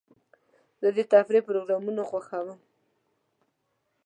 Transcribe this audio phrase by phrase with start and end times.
[0.81, 2.59] زه د تفریح پروګرامونه خوښوم.